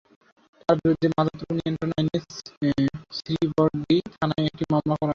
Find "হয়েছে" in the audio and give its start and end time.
4.95-5.09